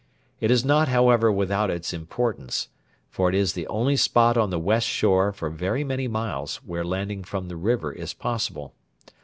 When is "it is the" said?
3.29-3.67